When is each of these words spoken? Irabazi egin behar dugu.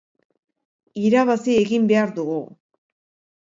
Irabazi 1.09 1.59
egin 1.65 1.87
behar 1.93 2.17
dugu. 2.19 2.41